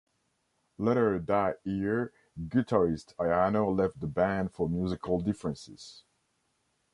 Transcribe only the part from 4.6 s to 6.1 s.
musical differences.